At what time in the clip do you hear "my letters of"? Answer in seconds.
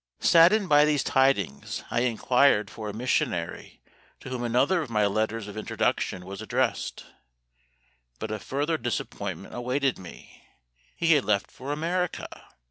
4.89-5.55